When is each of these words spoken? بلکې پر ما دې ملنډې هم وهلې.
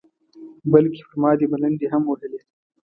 بلکې 0.71 1.01
پر 1.07 1.15
ما 1.21 1.31
دې 1.39 1.45
ملنډې 1.51 1.87
هم 1.93 2.03
وهلې. 2.05 2.39